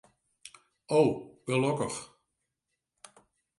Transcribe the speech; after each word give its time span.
O, 0.99 1.01
gelokkich. 1.45 1.99